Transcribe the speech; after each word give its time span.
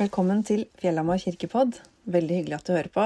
Velkommen 0.00 0.38
til 0.48 0.62
Fjellhamar 0.80 1.18
kirkepodd. 1.20 1.74
Veldig 2.08 2.36
hyggelig 2.38 2.54
at 2.56 2.64
du 2.64 2.70
hører 2.72 2.86
på. 2.94 3.02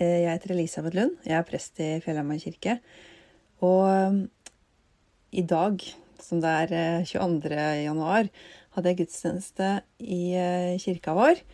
Eh, 0.00 0.22
jeg 0.22 0.30
heter 0.38 0.54
Elisabeth 0.54 0.96
Lund. 0.96 1.18
Jeg 1.28 1.36
er 1.36 1.44
prest 1.44 1.82
i 1.84 1.88
Fjellhamar 2.00 2.38
kirke. 2.40 2.78
Og 3.60 3.82
eh, 3.92 4.16
i 5.36 5.44
dag, 5.44 5.84
som 6.24 6.40
det 6.40 6.54
er 6.62 7.04
22. 7.12 7.52
Eh, 7.52 7.82
januar, 7.82 8.32
hadde 8.72 8.88
jeg 8.88 9.02
gudstjeneste 9.02 9.70
i 10.00 10.32
kirka 10.80 11.12
vår. 11.12 11.44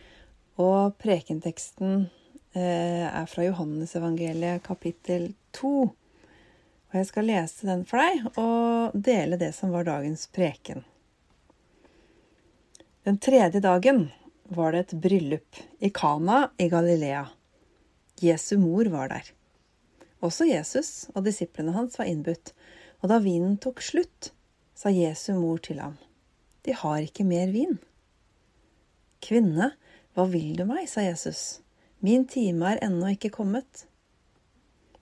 Og 0.63 0.95
prekenteksten 1.03 2.07
er 2.55 3.27
fra 3.27 3.51
Johannesevangeliet 3.51 4.63
kapittel 4.63 5.33
2. 5.59 5.77
Og 5.83 7.01
jeg 7.03 7.11
skal 7.11 7.27
lese 7.27 7.67
den 7.67 7.83
for 7.89 7.99
deg 7.99 8.37
og 8.39 8.95
dele 8.95 9.35
det 9.35 9.51
som 9.57 9.75
var 9.75 9.91
dagens 9.91 10.29
preken. 10.31 10.85
Den 13.03 13.19
tredje 13.19 13.59
dagen 13.59 14.07
var 14.47 14.71
det 14.71 14.79
et 14.79 14.93
bryllup 15.01 15.55
i 15.79 15.89
Kana 15.89 16.49
i 16.57 16.69
Galilea. 16.69 17.27
Jesu 18.21 18.57
mor 18.57 18.85
var 18.85 19.09
der. 19.09 19.31
Også 20.23 20.45
Jesus 20.45 21.07
og 21.13 21.25
disiplene 21.25 21.73
hans 21.75 21.97
var 21.99 22.09
innbudt, 22.09 22.53
og 23.01 23.09
da 23.11 23.19
vinen 23.21 23.57
tok 23.61 23.81
slutt, 23.83 24.31
sa 24.75 24.91
Jesu 24.93 25.33
mor 25.37 25.59
til 25.63 25.79
ham, 25.81 25.97
De 26.65 26.73
har 26.73 27.01
ikke 27.01 27.25
mer 27.25 27.51
vin. 27.53 27.77
Kvinne, 29.21 29.71
hva 30.13 30.25
vil 30.29 30.55
du 30.57 30.65
meg, 30.65 30.87
sa 30.89 31.03
Jesus, 31.05 31.61
min 31.99 32.25
time 32.29 32.73
er 32.73 32.81
ennå 32.85 33.13
ikke 33.15 33.33
kommet. 33.33 33.85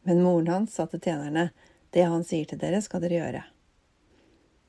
Men 0.03 0.23
moren 0.23 0.51
hans 0.51 0.75
sa 0.75 0.87
til 0.87 1.01
tjenerne, 1.03 1.51
Det 1.91 2.07
han 2.09 2.23
sier 2.25 2.45
til 2.49 2.57
dere, 2.57 2.81
skal 2.81 3.03
dere 3.03 3.19
gjøre. 3.19 3.43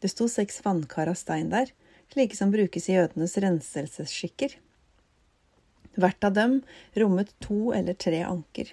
Det 0.01 0.11
sto 0.13 0.27
seks 0.29 0.61
vannkar 0.61 1.09
av 1.09 1.17
stein 1.17 1.49
der, 1.49 1.71
slike 2.13 2.37
som 2.37 2.51
brukes 2.53 2.91
i 2.91 2.99
jødenes 2.99 3.39
renselsesskikker. 3.41 4.59
Hvert 5.95 6.27
av 6.27 6.35
dem 6.35 6.61
rommet 6.99 7.33
to 7.45 7.73
eller 7.77 7.95
tre 7.95 8.23
anker. 8.27 8.73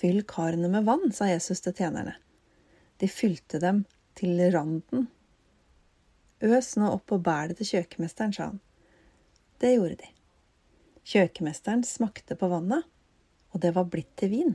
Fyll 0.00 0.22
karene 0.28 0.70
med 0.70 0.86
vann, 0.86 1.10
sa 1.12 1.28
Jesus 1.28 1.60
til 1.64 1.74
tjenerne. 1.76 2.14
De 3.00 3.08
fylte 3.08 3.58
dem 3.60 3.84
til 4.18 4.38
randen. 4.52 5.08
Øs 6.40 6.72
nå 6.80 6.88
opp 6.94 7.12
og 7.12 7.24
bær 7.26 7.50
det 7.50 7.58
til 7.60 7.74
kjøkkenmesteren, 7.74 8.32
sa 8.32 8.50
han. 8.52 8.60
Det 9.60 9.74
gjorde 9.74 9.98
de. 10.00 10.10
Kjøkkenmesteren 11.10 11.84
smakte 11.84 12.36
på 12.38 12.48
vannet, 12.48 12.86
og 13.50 13.60
det 13.64 13.74
var 13.76 13.88
blitt 13.92 14.12
til 14.20 14.32
vin. 14.32 14.54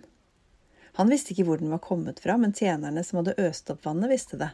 Han 0.96 1.12
visste 1.12 1.34
ikke 1.34 1.46
hvor 1.50 1.60
den 1.60 1.74
var 1.74 1.84
kommet 1.84 2.22
fra, 2.24 2.38
men 2.40 2.56
tjenerne 2.56 3.04
som 3.04 3.20
hadde 3.20 3.36
øst 3.42 3.70
opp 3.74 3.84
vannet, 3.86 4.10
visste 4.14 4.40
det. 4.40 4.54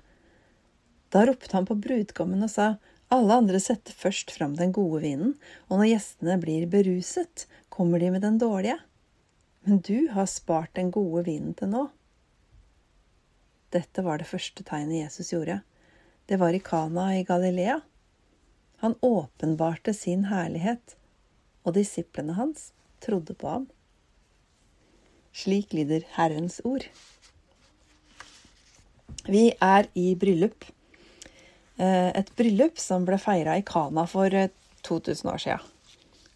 Da 1.13 1.25
ropte 1.27 1.53
han 1.53 1.67
på 1.69 1.77
brudgommen 1.77 2.41
og 2.43 2.51
sa, 2.51 2.73
alle 3.11 3.37
andre 3.41 3.59
setter 3.59 3.95
først 3.95 4.31
fram 4.31 4.55
den 4.55 4.71
gode 4.75 5.01
vinen, 5.03 5.33
og 5.67 5.81
når 5.81 5.91
gjestene 5.91 6.37
blir 6.41 6.67
beruset, 6.71 7.45
kommer 7.69 7.99
de 7.99 8.11
med 8.13 8.23
den 8.23 8.39
dårlige. 8.39 8.77
Men 9.67 9.81
du 9.85 10.07
har 10.13 10.29
spart 10.31 10.73
den 10.79 10.93
gode 10.95 11.25
vinen 11.27 11.53
til 11.57 11.69
nå. 11.73 11.83
Dette 13.71 14.03
var 14.03 14.19
det 14.19 14.29
første 14.29 14.63
tegnet 14.67 15.03
Jesus 15.03 15.31
gjorde. 15.31 15.61
Det 16.27 16.39
var 16.39 16.55
i 16.55 16.63
Kana 16.63 17.11
i 17.17 17.23
Galilea. 17.27 17.79
Han 18.81 18.95
åpenbarte 19.05 19.93
sin 19.93 20.25
herlighet, 20.31 20.95
og 21.63 21.75
disiplene 21.77 22.33
hans 22.39 22.71
trodde 23.03 23.35
på 23.37 23.47
ham. 23.47 23.67
Slik 25.31 25.75
lyder 25.75 26.07
Herrens 26.15 26.59
ord. 26.65 26.87
Vi 29.27 29.51
er 29.61 29.87
i 29.93 30.13
bryllup. 30.15 30.65
Eh, 31.81 32.09
et 32.13 32.29
bryllup 32.37 32.77
som 32.77 33.05
ble 33.07 33.17
feira 33.17 33.55
i 33.57 33.65
Kana 33.65 34.05
for 34.09 34.29
2000 34.85 35.25
eh, 35.25 35.33
år 35.33 35.41
sia. 35.41 35.57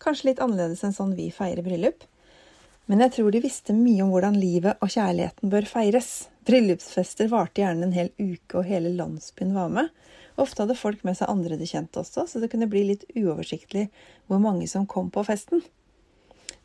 Kanskje 0.02 0.32
litt 0.32 0.42
annerledes 0.42 0.82
enn 0.84 0.96
sånn 0.96 1.14
vi 1.18 1.30
feirer 1.34 1.66
bryllup. 1.66 2.08
Men 2.90 3.02
jeg 3.06 3.16
tror 3.16 3.34
de 3.34 3.42
visste 3.44 3.74
mye 3.74 4.02
om 4.06 4.12
hvordan 4.14 4.38
livet 4.38 4.82
og 4.82 4.92
kjærligheten 4.94 5.54
bør 5.54 5.70
feires. 5.70 6.10
Bryllupsfester 6.46 7.30
varte 7.30 7.62
gjerne 7.62 7.88
en 7.88 7.96
hel 7.96 8.12
uke, 8.18 8.60
og 8.60 8.68
hele 8.70 8.94
landsbyen 8.94 9.56
var 9.58 9.72
med. 9.74 9.94
Ofte 10.42 10.64
hadde 10.64 10.78
folk 10.78 11.06
med 11.06 11.18
seg 11.18 11.32
andre 11.32 11.58
de 11.58 11.70
kjente 11.70 12.02
også, 12.02 12.28
så 12.30 12.42
det 12.42 12.52
kunne 12.52 12.70
bli 12.70 12.84
litt 12.92 13.08
uoversiktlig 13.16 13.88
hvor 14.30 14.42
mange 14.42 14.68
som 14.70 14.86
kom 14.90 15.10
på 15.14 15.24
festen. 15.26 15.64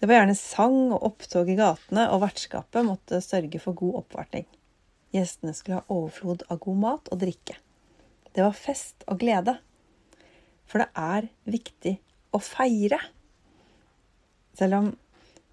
Det 0.01 0.09
var 0.09 0.23
gjerne 0.23 0.37
sang 0.37 0.79
og 0.91 1.05
opptog 1.13 1.49
i 1.53 1.57
gatene, 1.61 2.09
og 2.13 2.25
vertskapet 2.25 2.87
måtte 2.89 3.21
sørge 3.25 3.61
for 3.61 3.77
god 3.77 4.05
oppvartning. 4.05 4.49
Gjestene 5.17 5.57
skulle 5.57 5.81
ha 5.81 5.89
overflod 5.93 6.49
av 6.49 6.61
god 6.65 6.81
mat 6.85 7.13
og 7.13 7.21
drikke. 7.25 7.61
Det 8.35 8.45
var 8.45 8.57
fest 8.57 9.05
og 9.11 9.21
glede. 9.23 9.57
For 10.71 10.83
det 10.83 10.91
er 10.95 11.31
viktig 11.51 11.97
å 12.35 12.41
feire. 12.43 13.01
Selv 14.59 14.79
om 14.79 14.91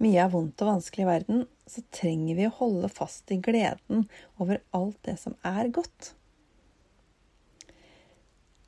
mye 0.03 0.21
er 0.21 0.29
vondt 0.33 0.61
og 0.61 0.75
vanskelig 0.75 1.05
i 1.05 1.09
verden, 1.09 1.45
så 1.67 1.81
trenger 1.95 2.37
vi 2.37 2.45
å 2.47 2.53
holde 2.59 2.89
fast 2.91 3.31
i 3.33 3.39
gleden 3.43 4.05
over 4.37 4.61
alt 4.77 4.99
det 5.07 5.17
som 5.19 5.35
er 5.47 5.71
godt. 5.73 6.13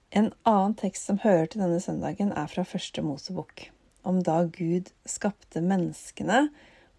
En 0.10 0.32
annen 0.50 0.74
tekst 0.74 1.06
som 1.06 1.22
hører 1.22 1.46
til 1.46 1.62
denne 1.62 1.78
søndagen, 1.84 2.32
er 2.34 2.50
fra 2.50 2.66
første 2.66 3.04
Mosebok, 3.06 3.68
om 4.02 4.24
da 4.26 4.42
Gud 4.50 4.90
skapte 5.06 5.62
menneskene 5.62 6.48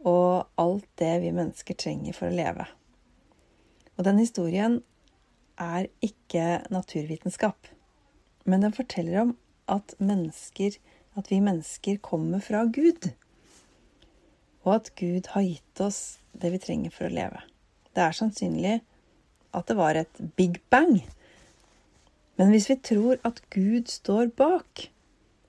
og 0.06 0.46
alt 0.60 0.86
det 1.02 1.16
vi 1.24 1.32
mennesker 1.34 1.74
trenger 1.74 2.14
for 2.16 2.30
å 2.30 2.36
leve. 2.38 2.68
Og 3.98 4.06
den 4.06 4.22
historien 4.22 4.78
er 5.60 5.88
ikke 6.04 6.62
naturvitenskap, 6.72 7.68
men 8.48 8.64
den 8.64 8.74
forteller 8.74 9.22
om 9.26 9.34
at 9.70 9.94
at 11.18 11.30
vi 11.30 11.40
mennesker 11.42 11.98
kommer 12.02 12.40
fra 12.40 12.64
Gud, 12.64 13.10
og 14.64 14.74
at 14.74 14.92
Gud 14.96 15.30
har 15.34 15.46
gitt 15.46 15.80
oss 15.80 16.20
det 16.32 16.52
vi 16.54 16.60
trenger 16.62 16.94
for 16.94 17.08
å 17.08 17.14
leve. 17.14 17.42
Det 17.94 18.02
er 18.04 18.16
sannsynlig 18.16 18.80
at 19.56 19.66
det 19.66 19.76
var 19.78 19.98
et 19.98 20.20
big 20.38 20.60
bang. 20.70 21.00
Men 22.38 22.52
hvis 22.52 22.68
vi 22.70 22.78
tror 22.80 23.18
at 23.26 23.42
Gud 23.52 23.90
står 23.90 24.30
bak, 24.38 24.86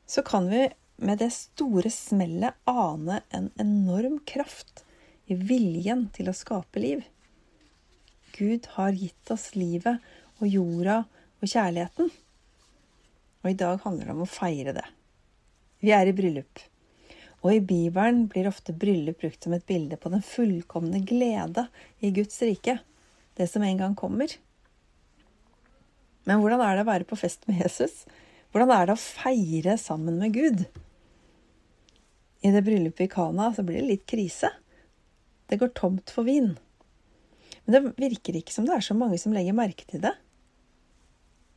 så 0.07 0.23
kan 0.27 0.49
vi 0.51 0.67
med 1.01 1.21
det 1.21 1.31
store 1.33 1.89
smellet 1.93 2.57
ane 2.69 3.21
en 3.33 3.49
enorm 3.61 4.19
kraft 4.27 4.83
i 5.31 5.37
viljen 5.37 6.07
til 6.15 6.29
å 6.29 6.35
skape 6.35 6.81
liv. 6.81 7.05
Gud 8.35 8.67
har 8.75 8.97
gitt 8.97 9.31
oss 9.33 9.51
livet 9.55 10.01
og 10.39 10.47
jorda 10.49 11.03
og 11.41 11.47
kjærligheten. 11.47 12.11
Og 13.41 13.49
i 13.49 13.57
dag 13.57 13.79
handler 13.83 14.07
det 14.07 14.15
om 14.15 14.25
å 14.25 14.29
feire 14.29 14.75
det. 14.77 14.85
Vi 15.81 15.93
er 15.95 16.09
i 16.09 16.15
bryllup. 16.15 16.61
Og 17.41 17.55
i 17.55 17.63
Bibelen 17.65 18.27
blir 18.29 18.49
ofte 18.49 18.73
bryllup 18.77 19.23
brukt 19.23 19.43
som 19.43 19.55
et 19.57 19.65
bilde 19.65 19.97
på 19.97 20.11
den 20.13 20.21
fullkomne 20.25 21.01
glede 21.09 21.65
i 21.99 22.11
Guds 22.13 22.37
rike, 22.45 22.77
det 23.37 23.47
som 23.49 23.65
en 23.65 23.79
gang 23.79 23.95
kommer. 23.97 24.35
Men 26.29 26.41
hvordan 26.41 26.61
er 26.61 26.77
det 26.77 26.85
å 26.85 26.91
være 26.91 27.09
på 27.09 27.17
fest 27.17 27.47
med 27.49 27.63
Jesus? 27.63 28.03
Hvordan 28.53 28.73
er 28.75 28.89
det 28.89 28.97
å 28.97 29.01
feire 29.01 29.77
sammen 29.81 30.19
med 30.21 30.35
Gud? 30.37 30.65
I 32.45 32.51
det 32.53 32.61
bryllupet 32.65 33.07
i 33.07 33.09
Kana 33.09 33.49
så 33.55 33.65
blir 33.65 33.81
det 33.81 33.89
litt 33.89 34.05
krise. 34.09 34.51
Det 35.49 35.57
går 35.61 35.73
tomt 35.77 36.13
for 36.13 36.29
vin. 36.29 36.53
Men 37.65 37.75
det 37.75 37.95
virker 38.01 38.37
ikke 38.39 38.53
som 38.53 38.67
det 38.67 38.75
er 38.75 38.85
så 38.85 38.97
mange 38.97 39.19
som 39.21 39.33
legger 39.35 39.57
merke 39.57 39.85
til 39.87 40.01
det. 40.03 40.13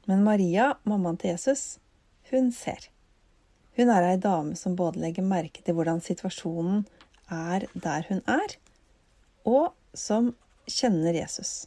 Men 0.09 0.25
Maria, 0.27 0.75
mammaen 0.85 1.17
til 1.21 1.33
Jesus, 1.33 1.79
hun 2.31 2.51
ser. 2.53 2.91
Hun 3.75 3.91
er 3.91 4.07
ei 4.07 4.19
dame 4.21 4.55
som 4.59 4.77
både 4.79 5.01
legger 5.03 5.25
merke 5.27 5.65
til 5.65 5.77
hvordan 5.77 6.03
situasjonen 6.05 6.85
er 7.33 7.65
der 7.75 8.05
hun 8.11 8.21
er, 8.29 8.57
og 9.49 9.73
som 9.97 10.35
kjenner 10.69 11.17
Jesus. 11.17 11.67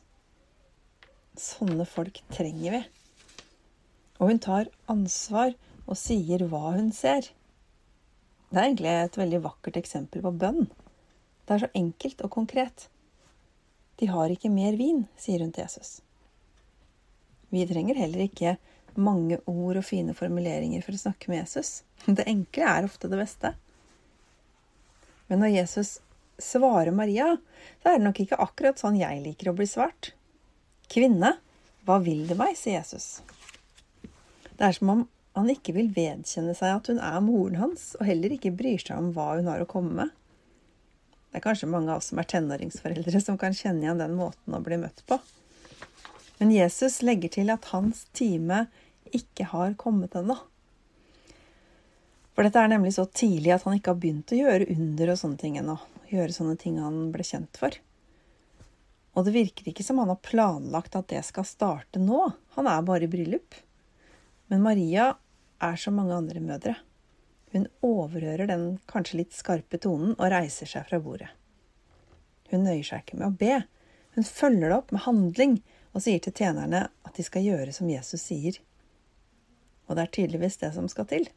Sånne 1.37 1.85
folk 1.89 2.21
trenger 2.33 2.77
vi. 2.77 2.83
Og 4.17 4.31
hun 4.31 4.39
tar 4.41 4.69
ansvar 4.89 5.53
og 5.85 5.97
sier 5.99 6.45
hva 6.49 6.73
hun 6.77 6.93
ser. 6.95 7.27
Det 8.49 8.57
er 8.57 8.69
egentlig 8.69 8.93
et 8.93 9.19
veldig 9.19 9.41
vakkert 9.43 9.77
eksempel 9.81 10.23
på 10.23 10.33
bønn. 10.41 10.69
Det 11.45 11.55
er 11.55 11.65
så 11.65 11.73
enkelt 11.77 12.23
og 12.25 12.31
konkret. 12.33 12.87
De 13.97 14.09
har 14.11 14.29
ikke 14.29 14.51
mer 14.53 14.77
vin, 14.77 15.05
sier 15.17 15.41
hun 15.41 15.53
til 15.53 15.65
Jesus. 15.65 15.99
Vi 17.49 17.63
trenger 17.65 17.97
heller 17.97 18.25
ikke 18.27 18.57
mange 18.97 19.39
ord 19.45 19.79
og 19.79 19.85
fine 19.85 20.13
formuleringer 20.17 20.83
for 20.85 20.97
å 20.97 21.01
snakke 21.01 21.31
med 21.31 21.43
Jesus. 21.43 21.81
Det 22.05 22.27
enkle 22.29 22.69
er 22.69 22.87
ofte 22.89 23.09
det 23.09 23.19
beste. 23.19 23.53
Men 25.27 25.41
når 25.43 25.55
Jesus 25.55 25.97
svarer 26.37 26.93
Maria, 26.95 27.33
så 27.81 27.91
er 27.91 27.97
det 27.97 28.05
nok 28.05 28.21
ikke 28.23 28.39
akkurat 28.41 28.79
sånn 28.79 28.99
jeg 28.99 29.23
liker 29.23 29.51
å 29.51 29.57
bli 29.57 29.67
svart. 29.69 30.13
Kvinne, 30.91 31.33
hva 31.87 31.97
vil 32.03 32.25
du 32.29 32.35
meg? 32.39 32.55
sier 32.59 32.79
Jesus. 32.79 33.21
Det 34.57 34.65
er 34.65 34.77
som 34.77 34.93
om 34.93 35.05
han 35.37 35.51
ikke 35.53 35.75
vil 35.75 35.91
vedkjenne 35.93 36.55
seg 36.57 36.79
at 36.79 36.87
hun 36.89 37.01
er 37.03 37.17
moren 37.21 37.59
hans, 37.61 37.91
og 37.99 38.07
heller 38.09 38.33
ikke 38.33 38.55
bryr 38.57 38.81
seg 38.81 38.97
om 38.97 39.11
hva 39.13 39.35
hun 39.35 39.49
har 39.49 39.61
å 39.61 39.69
komme 39.69 39.93
med. 39.99 40.15
Det 41.37 41.43
er 41.43 41.51
kanskje 41.51 41.67
mange 41.69 41.91
av 41.93 41.99
oss 41.99 42.07
som 42.09 42.17
er 42.17 42.25
tenåringsforeldre, 42.31 43.19
som 43.21 43.35
kan 43.37 43.53
kjenne 43.53 43.83
igjen 43.83 43.99
den 44.01 44.15
måten 44.17 44.55
å 44.57 44.59
bli 44.65 44.79
møtt 44.81 45.03
på. 45.05 45.19
Men 46.39 46.49
Jesus 46.49 47.03
legger 47.05 47.29
til 47.35 47.51
at 47.53 47.67
hans 47.69 48.07
time 48.17 48.63
ikke 49.13 49.45
har 49.51 49.75
kommet 49.77 50.17
ennå. 50.17 50.33
For 52.33 52.41
dette 52.41 52.63
er 52.63 52.71
nemlig 52.73 52.95
så 52.95 53.05
tidlig 53.05 53.53
at 53.53 53.67
han 53.69 53.77
ikke 53.77 53.93
har 53.93 54.01
begynt 54.01 54.33
å 54.33 54.39
gjøre 54.39 54.65
under 54.79 55.13
og 55.13 55.21
sånne 55.21 55.37
ting 55.43 55.61
ennå. 55.61 55.77
Gjøre 56.09 56.37
sånne 56.39 56.57
ting 56.57 56.81
han 56.81 56.97
ble 57.13 57.27
kjent 57.29 57.61
for. 57.61 57.77
Og 59.13 59.29
det 59.29 59.37
virker 59.37 59.69
ikke 59.69 59.85
som 59.85 60.01
han 60.01 60.09
har 60.09 60.17
planlagt 60.25 60.97
at 60.97 61.13
det 61.13 61.21
skal 61.29 61.45
starte 61.45 62.01
nå. 62.01 62.23
Han 62.57 62.73
er 62.73 62.81
bare 62.89 63.05
i 63.05 63.13
bryllup. 63.13 63.61
Men 64.49 64.65
Maria 64.65 65.11
er 65.61 65.77
som 65.77 66.01
mange 66.01 66.17
andre 66.17 66.41
mødre. 66.41 66.79
Hun 67.53 67.67
overhører 67.85 68.49
den 68.49 68.65
kanskje 68.89 69.21
litt 69.21 69.35
skarpe 69.35 69.79
tonen 69.81 70.15
og 70.17 70.31
reiser 70.33 70.69
seg 70.69 70.87
fra 70.89 70.99
bordet. 71.03 71.29
Hun 72.51 72.63
nøyer 72.67 72.85
seg 72.85 73.03
ikke 73.03 73.19
med 73.19 73.27
å 73.29 73.37
be. 73.39 73.61
Hun 74.15 74.27
følger 74.27 74.69
det 74.69 74.77
opp 74.77 74.93
med 74.95 75.05
handling 75.05 75.57
og 75.93 76.03
sier 76.03 76.21
til 76.23 76.35
tjenerne 76.35 76.87
at 77.07 77.17
de 77.17 77.25
skal 77.25 77.45
gjøre 77.45 77.73
som 77.75 77.89
Jesus 77.91 78.23
sier. 78.29 78.59
Og 79.87 79.95
det 79.95 80.03
er 80.03 80.15
tydeligvis 80.17 80.59
det 80.63 80.73
som 80.75 80.87
skal 80.91 81.07
til. 81.09 81.27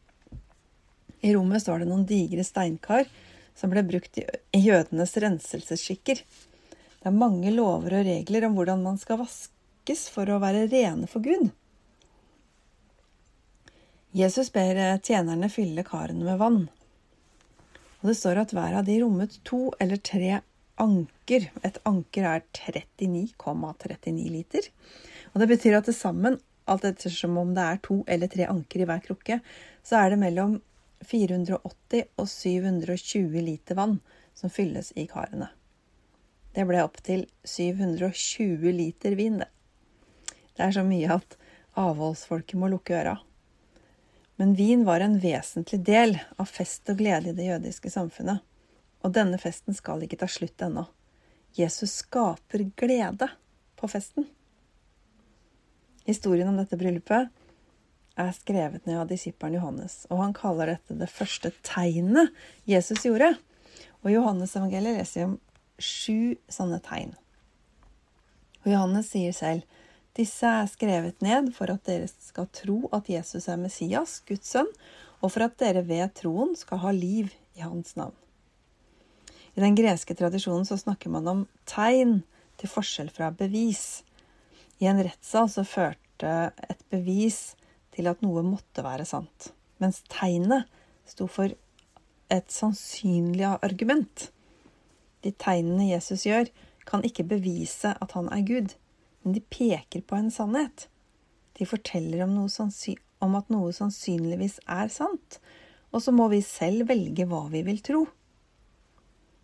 I 1.20 1.34
rommet 1.36 1.62
står 1.62 1.82
det 1.82 1.90
noen 1.90 2.06
digre 2.08 2.44
steinkar 2.46 3.06
som 3.56 3.72
ble 3.72 3.82
brukt 3.86 4.18
i 4.18 4.60
jødenes 4.64 5.16
renselsesskikker. 5.20 6.22
Det 7.00 7.08
er 7.08 7.16
mange 7.16 7.52
lover 7.54 8.00
og 8.00 8.06
regler 8.08 8.46
om 8.48 8.56
hvordan 8.56 8.82
man 8.84 8.98
skal 9.00 9.20
vaskes 9.22 10.06
for 10.12 10.30
å 10.30 10.40
være 10.42 10.66
rene 10.72 11.08
for 11.10 11.24
Gud. 11.24 11.50
Jesus 14.12 14.48
ber 14.52 14.98
tjenerne 15.06 15.46
fylle 15.52 15.84
karene 15.86 16.24
med 16.26 16.38
vann. 16.40 16.62
Og 18.00 18.08
det 18.10 18.16
står 18.18 18.40
at 18.42 18.54
hver 18.56 18.74
av 18.80 18.88
de 18.88 18.96
rommet 19.02 19.36
to 19.46 19.68
eller 19.78 20.00
tre 20.02 20.40
anker. 20.82 21.46
Et 21.62 21.78
anker 21.86 22.26
er 22.26 22.42
39,39 22.56 23.36
,39 23.38 24.32
liter. 24.34 24.66
Og 25.30 25.42
det 25.42 25.48
betyr 25.52 25.78
at 25.78 25.86
til 25.86 25.94
sammen, 25.94 26.40
alt 26.66 26.88
ettersom 26.88 27.38
om 27.38 27.54
det 27.54 27.62
er 27.62 27.80
to 27.86 28.00
eller 28.08 28.30
tre 28.32 28.48
anker 28.50 28.82
i 28.82 28.90
hver 28.90 29.04
krukke, 29.06 29.38
så 29.86 30.02
er 30.02 30.10
det 30.10 30.20
mellom 30.24 30.58
480 31.06 32.10
og 32.18 32.28
720 32.28 33.46
liter 33.46 33.78
vann 33.78 34.00
som 34.34 34.50
fylles 34.50 34.90
i 34.98 35.06
karene. 35.06 35.52
Det 36.50 36.66
ble 36.66 36.82
opptil 36.82 37.28
720 37.46 38.74
liter 38.74 39.14
vin, 39.14 39.38
det. 39.38 39.50
Det 40.56 40.66
er 40.66 40.74
så 40.74 40.82
mye 40.84 41.14
at 41.20 41.36
avholdsfolket 41.78 42.58
må 42.58 42.68
lukke 42.72 42.98
øra. 42.98 43.20
Men 44.40 44.54
vin 44.56 44.84
var 44.84 45.04
en 45.04 45.18
vesentlig 45.20 45.82
del 45.84 46.14
av 46.40 46.48
fest 46.48 46.88
og 46.88 46.96
glede 46.96 47.28
i 47.28 47.36
det 47.36 47.44
jødiske 47.44 47.90
samfunnet. 47.92 48.40
Og 49.04 49.12
denne 49.12 49.36
festen 49.36 49.76
skal 49.76 50.00
ikke 50.00 50.16
ta 50.22 50.28
slutt 50.32 50.64
ennå. 50.64 50.86
Jesus 51.52 51.98
skaper 52.00 52.64
glede 52.80 53.28
på 53.76 53.90
festen. 53.92 54.24
Historien 56.08 56.48
om 56.48 56.56
dette 56.56 56.78
bryllupet 56.80 57.28
er 58.16 58.32
skrevet 58.38 58.88
ned 58.88 59.02
av 59.02 59.10
disippelen 59.12 59.58
Johannes, 59.58 60.06
og 60.08 60.24
han 60.24 60.32
kaller 60.32 60.72
dette 60.72 60.96
det 60.96 61.10
første 61.12 61.52
tegnet 61.60 62.32
Jesus 62.64 63.04
gjorde. 63.04 63.34
Og 64.00 64.08
Johannes 64.14 64.56
evangeliet 64.56 65.02
leser 65.02 65.28
om 65.28 65.36
sju 65.76 66.38
sånne 66.48 66.80
tegn. 66.88 67.12
Og 68.64 68.72
Johannes 68.72 69.12
sier 69.12 69.36
selv 69.36 69.79
disse 70.18 70.46
er 70.46 70.66
skrevet 70.70 71.20
ned 71.22 71.52
for 71.54 71.70
at 71.70 71.84
dere 71.86 72.08
skal 72.10 72.48
tro 72.54 72.80
at 72.96 73.08
Jesus 73.10 73.46
er 73.48 73.60
Messias, 73.60 74.18
Guds 74.26 74.50
sønn, 74.50 74.70
og 75.20 75.32
for 75.34 75.44
at 75.46 75.58
dere 75.60 75.84
ved 75.86 76.10
troen 76.18 76.56
skal 76.58 76.82
ha 76.82 76.92
liv 76.94 77.30
i 77.56 77.62
hans 77.62 77.94
navn. 77.98 78.16
I 79.54 79.62
den 79.62 79.76
greske 79.78 80.14
tradisjonen 80.16 80.66
så 80.66 80.78
snakker 80.80 81.12
man 81.12 81.28
om 81.28 81.46
tegn 81.68 82.20
til 82.60 82.70
forskjell 82.70 83.10
fra 83.12 83.30
bevis. 83.34 84.02
I 84.80 84.88
en 84.90 85.02
rettssal 85.04 85.50
så 85.52 85.64
førte 85.66 86.50
et 86.70 86.84
bevis 86.92 87.54
til 87.94 88.08
at 88.10 88.22
noe 88.24 88.42
måtte 88.46 88.84
være 88.86 89.06
sant, 89.08 89.50
mens 89.82 90.02
tegnet 90.12 90.68
sto 91.08 91.26
for 91.30 91.52
et 92.30 92.52
sannsynlig 92.54 93.48
argument. 93.58 94.30
De 95.24 95.32
tegnene 95.34 95.90
Jesus 95.90 96.24
gjør, 96.28 96.48
kan 96.86 97.04
ikke 97.06 97.26
bevise 97.28 97.92
at 97.92 98.14
han 98.16 98.30
er 98.32 98.46
Gud, 98.46 98.72
men 99.22 99.36
de 99.36 99.40
peker 99.40 100.00
på 100.00 100.16
en 100.16 100.30
sannhet. 100.30 100.88
De 101.58 101.66
forteller 101.66 102.22
om, 102.24 102.36
om 103.18 103.34
at 103.36 103.50
noe 103.52 103.72
sannsynligvis 103.76 104.60
er 104.66 104.88
sant, 104.92 105.40
og 105.90 106.04
så 106.04 106.14
må 106.14 106.28
vi 106.32 106.40
selv 106.44 106.88
velge 106.88 107.26
hva 107.28 107.46
vi 107.52 107.64
vil 107.66 107.82
tro. 107.84 108.06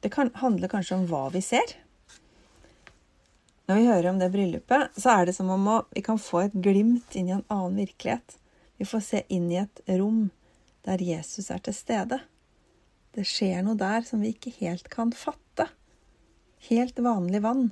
Det 0.01 0.13
kan, 0.15 0.31
handler 0.39 0.71
kanskje 0.71 1.01
om 1.01 1.07
hva 1.11 1.27
vi 1.35 1.43
ser. 1.45 1.77
Når 3.67 3.81
vi 3.81 3.87
hører 3.89 4.11
om 4.13 4.19
det 4.23 4.31
bryllupet, 4.31 4.95
så 4.95 5.17
er 5.19 5.27
det 5.27 5.35
som 5.35 5.51
om 5.51 5.69
vi 5.91 6.03
kan 6.07 6.21
få 6.23 6.45
et 6.45 6.55
glimt 6.55 7.17
inn 7.19 7.33
i 7.33 7.35
en 7.35 7.47
annen 7.51 7.81
virkelighet. 7.81 8.37
Vi 8.79 8.87
får 8.87 9.03
se 9.03 9.23
inn 9.33 9.49
i 9.51 9.59
et 9.65 9.83
rom 9.99 10.29
der 10.87 11.03
Jesus 11.03 11.51
er 11.51 11.59
til 11.65 11.75
stede. 11.75 12.21
Det 13.17 13.25
skjer 13.27 13.65
noe 13.67 13.79
der 13.81 14.05
som 14.07 14.23
vi 14.23 14.31
ikke 14.35 14.53
helt 14.61 14.87
kan 14.93 15.11
fatte. 15.17 15.67
Helt 16.69 17.01
vanlig 17.03 17.43
vann 17.43 17.67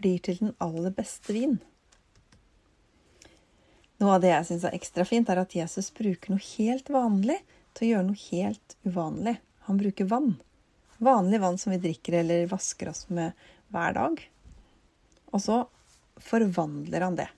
blir 0.00 0.18
til 0.24 0.40
den 0.40 0.54
aller 0.58 0.92
beste 0.96 1.36
vin. 1.36 1.58
Noe 4.00 4.16
av 4.16 4.24
det 4.24 4.32
jeg 4.32 4.48
syns 4.48 4.66
er 4.66 4.76
ekstra 4.76 5.04
fint, 5.04 5.28
er 5.28 5.42
at 5.42 5.54
Jesus 5.54 5.92
bruker 5.94 6.32
noe 6.32 6.44
helt 6.56 6.88
vanlig 6.92 7.38
til 7.76 7.86
å 7.86 7.90
gjøre 7.94 8.08
noe 8.08 8.22
helt 8.30 8.78
uvanlig. 8.88 9.36
Han 9.68 9.80
bruker 9.80 10.08
vann 10.08 10.38
vanlig 11.00 11.40
vann 11.40 11.58
som 11.58 11.72
vi 11.72 11.78
drikker 11.78 12.12
eller 12.12 12.46
vasker 12.46 12.88
oss 12.88 13.08
med 13.08 13.32
hver 13.68 13.94
dag. 13.96 14.20
Og 15.32 15.42
så 15.42 15.62
forvandler 16.20 17.00
han 17.00 17.16
det. 17.16 17.28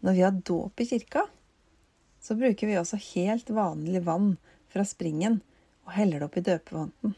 Når 0.00 0.16
vi 0.16 0.22
har 0.24 0.38
dåp 0.50 0.80
i 0.80 0.86
kirka, 0.88 1.26
så 2.20 2.34
bruker 2.34 2.66
vi 2.66 2.78
også 2.80 2.98
helt 3.12 3.50
vanlig 3.50 4.02
vann 4.06 4.36
fra 4.72 4.84
springen 4.88 5.40
og 5.84 5.92
heller 5.98 6.22
det 6.22 6.28
opp 6.30 6.38
i 6.40 6.46
døpevanten. 6.46 7.14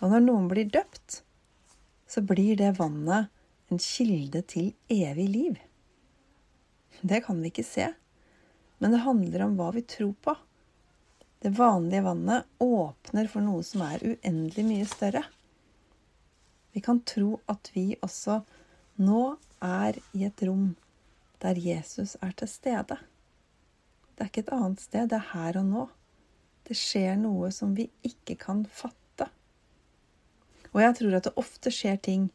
Og 0.00 0.10
når 0.10 0.24
noen 0.24 0.48
blir 0.50 0.72
døpt, 0.72 1.20
så 2.12 2.20
blir 2.20 2.56
det 2.56 2.74
vannet 2.76 3.30
en 3.72 3.78
kilde 3.80 4.42
til 4.44 4.74
evig 4.92 5.28
liv. 5.32 5.60
Det 7.00 7.22
kan 7.24 7.38
vi 7.40 7.48
ikke 7.48 7.64
se, 7.64 7.86
men 8.78 8.92
det 8.92 9.00
handler 9.06 9.46
om 9.46 9.54
hva 9.56 9.70
vi 9.72 9.84
tror 9.88 10.12
på. 10.20 10.34
Det 11.40 11.54
vanlige 11.56 12.04
vannet 12.04 12.60
åpner 12.60 13.30
for 13.32 13.44
noe 13.46 13.64
som 13.64 13.86
er 13.86 14.04
uendelig 14.04 14.66
mye 14.68 14.90
større. 14.90 15.24
Vi 16.76 16.84
kan 16.84 17.00
tro 17.08 17.40
at 17.48 17.72
vi 17.72 17.88
også 18.04 18.42
nå 19.00 19.24
er 19.64 19.96
i 20.12 20.26
et 20.28 20.44
rom 20.44 20.74
der 21.42 21.58
Jesus 21.58 22.18
er 22.20 22.36
til 22.36 22.50
stede. 22.52 23.00
Det 24.12 24.20
er 24.20 24.30
ikke 24.30 24.44
et 24.44 24.54
annet 24.54 24.84
sted, 24.84 25.08
det 25.08 25.16
er 25.16 25.30
her 25.32 25.62
og 25.64 25.70
nå. 25.70 25.86
Det 26.68 26.76
skjer 26.78 27.16
noe 27.18 27.48
som 27.50 27.72
vi 27.74 27.88
ikke 28.04 28.36
kan 28.44 28.66
fatte. 28.68 29.01
Og 30.72 30.80
jeg 30.80 30.96
tror 30.98 31.16
at 31.16 31.26
det 31.28 31.36
ofte 31.40 31.72
skjer 31.72 31.98
ting 32.00 32.30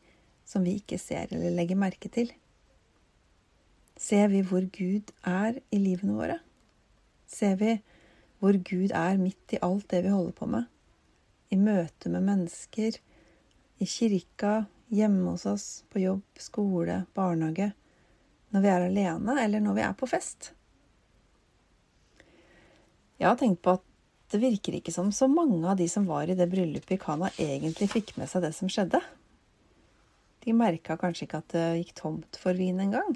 som 0.48 0.64
vi 0.64 0.78
ikke 0.80 1.00
ser 1.02 1.32
eller 1.32 1.56
legger 1.56 1.80
merke 1.80 2.10
til. 2.14 2.32
Ser 3.98 4.30
vi 4.30 4.44
hvor 4.46 4.66
Gud 4.74 5.12
er 5.26 5.58
i 5.74 5.80
livene 5.82 6.16
våre? 6.20 6.40
Ser 7.28 7.58
vi 7.60 7.80
hvor 8.40 8.58
Gud 8.62 8.94
er 8.94 9.18
midt 9.18 9.58
i 9.58 9.62
alt 9.66 9.90
det 9.90 10.04
vi 10.06 10.14
holder 10.14 10.36
på 10.38 10.50
med. 10.50 10.68
I 11.50 11.58
møte 11.58 12.12
med 12.14 12.26
mennesker, 12.28 13.00
i 13.80 13.86
kirka, 13.88 14.68
hjemme 14.94 15.32
hos 15.32 15.46
oss, 15.50 15.68
på 15.90 16.04
jobb, 16.04 16.26
skole, 16.40 17.02
barnehage. 17.18 17.72
Når 18.54 18.64
vi 18.64 18.72
er 18.72 18.86
alene, 18.86 19.40
eller 19.44 19.64
når 19.64 19.78
vi 19.78 19.84
er 19.84 19.98
på 19.98 20.10
fest. 20.10 20.52
Jeg 23.18 23.28
har 23.32 23.40
tenkt 23.40 23.64
på 23.66 23.80
at 23.80 23.86
det 24.32 24.42
virker 24.42 24.76
ikke 24.76 24.92
som 24.92 25.12
så 25.16 25.30
mange 25.32 25.62
av 25.70 25.78
de 25.80 25.88
som 25.90 26.06
var 26.08 26.28
i 26.28 26.36
det 26.36 26.50
bryllupet 26.52 26.98
i 26.98 27.00
Kana, 27.00 27.30
egentlig 27.40 27.88
fikk 27.94 28.16
med 28.20 28.28
seg 28.28 28.44
det 28.44 28.52
som 28.58 28.72
skjedde. 28.72 29.00
De 30.44 30.56
merka 30.56 30.98
kanskje 31.00 31.28
ikke 31.28 31.42
at 31.44 31.54
det 31.56 31.66
gikk 31.80 31.94
tomt 31.96 32.40
for 32.42 32.58
vin 32.60 32.80
engang. 32.84 33.16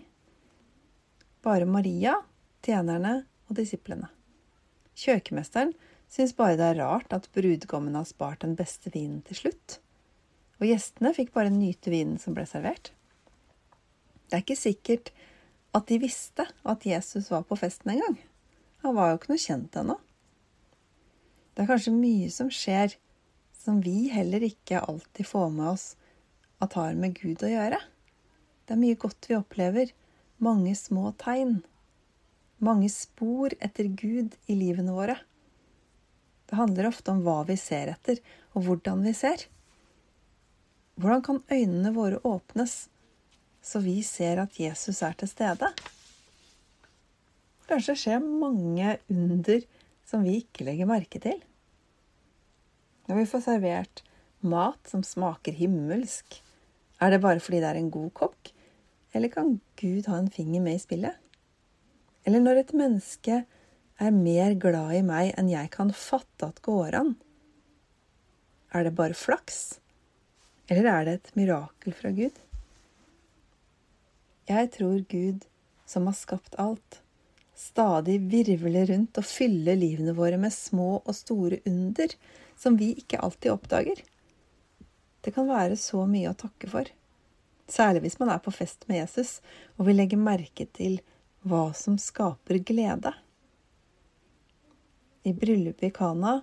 Bare 1.44 1.68
Maria, 1.68 2.18
tjenerne 2.64 3.22
og 3.50 3.58
disiplene. 3.60 4.08
Kjøkkenmesteren 5.02 5.74
syns 6.12 6.36
bare 6.38 6.58
det 6.60 6.68
er 6.74 6.82
rart 6.84 7.14
at 7.16 7.30
brudgommen 7.36 7.96
har 7.96 8.08
spart 8.08 8.44
den 8.46 8.56
beste 8.60 8.92
vinen 8.94 9.22
til 9.28 9.40
slutt, 9.46 9.80
og 10.60 10.68
gjestene 10.68 11.14
fikk 11.16 11.32
bare 11.36 11.52
nyte 11.54 11.92
vinen 11.92 12.20
som 12.22 12.36
ble 12.38 12.46
servert. 12.48 12.92
Det 14.28 14.38
er 14.38 14.44
ikke 14.46 14.60
sikkert 14.60 15.12
at 15.76 15.88
de 15.88 15.98
visste 16.04 16.46
at 16.68 16.86
Jesus 16.88 17.32
var 17.32 17.44
på 17.48 17.58
festen 17.60 17.96
engang. 17.96 18.20
Han 18.84 18.96
var 18.96 19.12
jo 19.12 19.20
ikke 19.20 19.32
noe 19.34 19.44
kjent 19.44 19.78
ennå. 19.82 19.98
Det 21.54 21.64
er 21.64 21.72
kanskje 21.72 21.96
mye 21.96 22.30
som 22.34 22.52
skjer 22.54 22.96
som 23.62 23.82
vi 23.84 24.10
heller 24.10 24.44
ikke 24.46 24.82
alltid 24.82 25.28
får 25.28 25.50
med 25.54 25.74
oss 25.74 25.88
at 26.64 26.78
har 26.78 26.96
med 26.98 27.18
Gud 27.18 27.44
å 27.44 27.52
gjøre. 27.52 27.82
Det 28.66 28.76
er 28.76 28.82
mye 28.82 29.00
godt 29.02 29.28
vi 29.30 29.38
opplever, 29.38 29.92
mange 30.42 30.74
små 30.78 31.12
tegn 31.22 31.60
mange 32.62 32.90
spor 32.94 33.54
etter 33.60 33.90
Gud 33.98 34.36
i 34.46 34.56
livene 34.56 34.94
våre. 34.94 35.18
Det 36.46 36.60
handler 36.60 36.92
ofte 36.92 37.14
om 37.14 37.24
hva 37.26 37.42
vi 37.48 37.58
ser 37.58 37.90
etter, 37.94 38.20
og 38.54 38.68
hvordan 38.68 39.02
vi 39.06 39.14
ser. 39.18 39.48
Hvordan 41.02 41.24
kan 41.26 41.42
øynene 41.50 41.94
våre 41.96 42.20
åpnes, 42.28 42.86
så 43.62 43.82
vi 43.82 44.02
ser 44.06 44.44
at 44.44 44.60
Jesus 44.60 45.02
er 45.06 45.18
til 45.18 45.32
stede? 45.32 45.72
Kanskje 47.72 47.98
skjer 47.98 48.22
mange 48.22 48.98
under 49.10 49.64
som 50.12 50.26
vi 50.28 50.42
ikke 50.42 50.68
legger 50.68 50.90
merke 50.90 51.22
til? 51.24 51.40
Når 53.08 53.22
vi 53.22 53.28
får 53.32 53.46
servert 53.48 54.04
mat 54.44 54.90
som 54.90 55.04
smaker 55.06 55.56
himmelsk, 55.56 56.42
er 57.02 57.14
det 57.14 57.22
bare 57.24 57.42
fordi 57.42 57.62
det 57.64 57.72
er 57.72 57.80
en 57.80 57.92
god 57.94 58.12
kokk, 58.20 58.52
eller 59.16 59.32
kan 59.32 59.58
Gud 59.80 60.08
ha 60.12 60.20
en 60.20 60.32
finger 60.32 60.64
med 60.64 60.78
i 60.78 60.84
spillet? 60.84 61.18
Eller 62.28 62.44
når 62.44 62.62
et 62.62 62.74
menneske 62.78 63.42
er 64.02 64.16
mer 64.16 64.56
glad 64.62 64.96
i 65.00 65.04
meg 65.06 65.34
enn 65.40 65.50
jeg 65.52 65.72
kan 65.74 65.94
fatte 65.96 66.52
at 66.52 66.62
går 66.66 66.98
an, 67.00 67.16
er 68.72 68.88
det 68.88 68.96
bare 68.96 69.18
flaks, 69.18 69.82
eller 70.72 70.88
er 70.88 71.08
det 71.08 71.16
et 71.18 71.32
mirakel 71.36 71.96
fra 71.98 72.14
Gud? 72.16 72.38
Jeg 74.48 74.72
tror 74.76 75.02
Gud, 75.12 75.44
som 75.86 76.08
har 76.08 76.16
skapt 76.18 76.56
alt, 76.60 77.01
stadig 77.62 78.18
virvler 78.32 78.90
rundt 78.90 79.20
og 79.22 79.28
fyller 79.28 79.78
livene 79.78 80.16
våre 80.18 80.40
med 80.42 80.54
små 80.54 80.96
og 81.00 81.14
store 81.16 81.62
under 81.70 82.16
som 82.58 82.78
vi 82.78 82.92
ikke 82.98 83.20
alltid 83.22 83.54
oppdager. 83.54 84.02
Det 85.22 85.34
kan 85.36 85.50
være 85.50 85.78
så 85.78 86.04
mye 86.10 86.32
å 86.32 86.38
takke 86.38 86.70
for, 86.72 86.90
særlig 87.70 88.06
hvis 88.06 88.18
man 88.22 88.32
er 88.34 88.42
på 88.42 88.54
fest 88.54 88.88
med 88.90 89.04
Jesus 89.04 89.40
og 89.78 89.86
vil 89.90 90.02
legge 90.02 90.18
merke 90.18 90.66
til 90.74 91.00
hva 91.46 91.70
som 91.78 91.98
skaper 92.02 92.62
glede. 92.66 93.14
I 95.24 95.34
bryllupet 95.38 95.92
i 95.92 95.94
Kana 95.94 96.40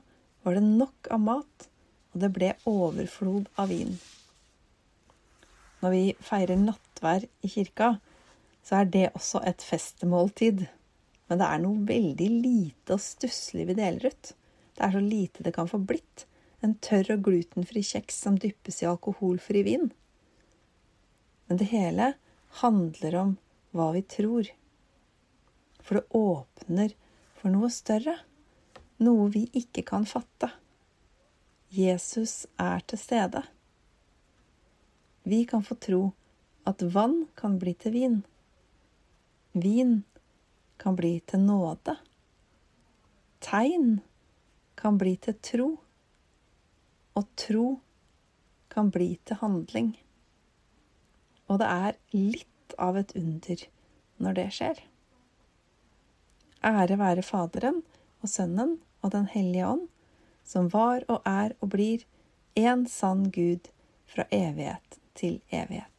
var 0.46 0.54
det 0.54 0.62
nok 0.62 1.10
av 1.10 1.22
mat, 1.22 1.68
og 2.14 2.22
det 2.22 2.30
ble 2.34 2.52
overflod 2.70 3.50
av 3.58 3.72
vin. 3.74 3.96
Når 5.82 5.94
vi 5.94 6.02
feirer 6.22 6.58
nattvær 6.58 7.26
i 7.26 7.50
kirka, 7.50 7.96
så 8.62 8.80
er 8.80 8.90
det 8.94 9.06
også 9.14 9.42
et 9.46 9.62
festmåltid. 9.64 10.66
Men 11.28 11.40
det 11.40 11.48
er 11.48 11.62
noe 11.62 11.86
veldig 11.88 12.28
lite 12.42 12.96
og 12.96 13.04
stusslig 13.04 13.66
vi 13.68 13.76
deler 13.78 14.08
ut. 14.08 14.32
Det 14.74 14.84
er 14.84 14.94
så 14.94 15.02
lite 15.04 15.44
det 15.44 15.54
kan 15.56 15.68
få 15.68 15.80
blitt. 15.82 16.24
En 16.64 16.74
tørr 16.82 17.12
og 17.14 17.26
glutenfri 17.28 17.82
kjeks 17.84 18.22
som 18.24 18.38
dyppes 18.40 18.80
i 18.82 18.88
alkoholfri 18.88 19.62
vin. 19.66 19.90
Men 21.46 21.60
det 21.60 21.68
hele 21.72 22.14
handler 22.62 23.18
om 23.20 23.36
hva 23.76 23.90
vi 23.94 24.02
tror. 24.02 24.48
For 25.84 26.00
det 26.00 26.16
åpner 26.16 26.96
for 27.38 27.52
noe 27.52 27.70
større. 27.72 28.16
Noe 29.04 29.28
vi 29.34 29.44
ikke 29.56 29.84
kan 29.86 30.08
fatte. 30.08 30.50
Jesus 31.70 32.46
er 32.56 32.80
til 32.88 32.98
stede. 32.98 33.44
Vi 35.28 35.44
kan 35.44 35.62
få 35.62 35.76
tro 35.76 36.02
at 36.68 36.82
vann 36.82 37.26
kan 37.36 37.58
bli 37.60 37.74
til 37.76 37.94
vin. 37.94 38.20
Vin 39.52 40.00
kan 40.78 40.96
bli 40.96 41.18
til 41.26 41.42
nåde. 41.44 41.96
Tegn 43.44 44.00
kan 44.78 44.98
bli 44.98 45.16
til 45.16 45.34
tro. 45.42 45.68
Og 47.18 47.26
tro 47.36 47.66
kan 48.70 48.90
bli 48.94 49.16
til 49.26 49.40
handling. 49.40 49.92
Og 51.48 51.58
det 51.62 51.68
er 51.72 51.98
litt 52.14 52.76
av 52.78 52.98
et 53.00 53.14
under 53.18 53.64
når 54.22 54.38
det 54.38 54.48
skjer. 54.54 54.82
Ære 56.64 56.98
være 56.98 57.24
Faderen 57.26 57.82
og 58.22 58.30
Sønnen 58.30 58.78
og 59.02 59.12
Den 59.14 59.28
hellige 59.30 59.66
ånd, 59.66 59.86
som 60.44 60.70
var 60.72 61.04
og 61.08 61.26
er 61.26 61.54
og 61.60 61.72
blir 61.74 62.04
en 62.58 62.86
sann 62.90 63.28
Gud 63.34 63.70
fra 64.06 64.26
evighet 64.34 64.98
til 65.14 65.40
evighet. 65.50 65.97